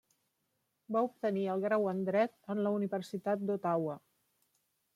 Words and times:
Va 0.95 1.01
obtenir 1.07 1.43
el 1.55 1.61
grau 1.65 1.85
en 1.91 2.01
Dret 2.07 2.33
en 2.55 2.63
la 2.69 2.73
Universitat 2.79 3.45
d'Ottawa. 3.51 3.99